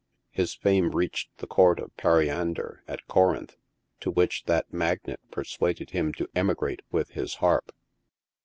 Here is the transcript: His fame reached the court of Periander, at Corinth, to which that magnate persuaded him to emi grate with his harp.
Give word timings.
His 0.31 0.55
fame 0.55 0.95
reached 0.95 1.29
the 1.37 1.45
court 1.45 1.79
of 1.79 1.95
Periander, 1.95 2.81
at 2.87 3.05
Corinth, 3.05 3.55
to 3.99 4.09
which 4.09 4.45
that 4.45 4.73
magnate 4.73 5.19
persuaded 5.29 5.91
him 5.91 6.11
to 6.13 6.25
emi 6.35 6.55
grate 6.55 6.81
with 6.89 7.09
his 7.11 7.35
harp. 7.35 7.71